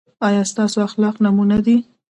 [0.27, 1.75] ایا ستاسو اخلاق نمونه دي؟